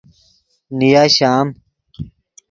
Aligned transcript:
نیا 0.77 1.03
شام 1.15 1.47